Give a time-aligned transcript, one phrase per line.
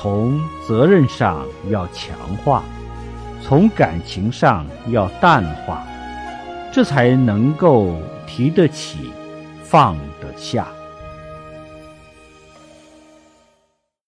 [0.00, 2.62] 从责任上要强化
[3.42, 5.84] 从感情上要淡化
[6.72, 9.10] 这才能够提得起
[9.64, 10.68] 放得下。